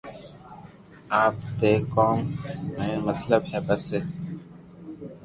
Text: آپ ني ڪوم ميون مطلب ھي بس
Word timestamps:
آپ 1.23 1.35
ني 1.59 1.71
ڪوم 1.93 2.17
ميون 2.75 2.99
مطلب 3.09 3.41
ھي 3.51 3.59
بس 3.67 3.85